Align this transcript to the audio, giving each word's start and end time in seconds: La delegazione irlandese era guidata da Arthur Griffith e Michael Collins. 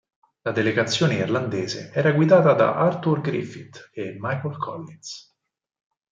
La 0.41 0.51
delegazione 0.51 1.13
irlandese 1.13 1.91
era 1.93 2.11
guidata 2.11 2.53
da 2.55 2.73
Arthur 2.73 3.21
Griffith 3.21 3.91
e 3.93 4.17
Michael 4.19 4.57
Collins. 4.57 5.37